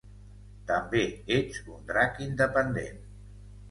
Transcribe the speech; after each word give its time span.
També 0.71 1.03
ets 1.37 1.63
un 1.77 1.87
drac 1.93 2.21
independent! 2.29 3.03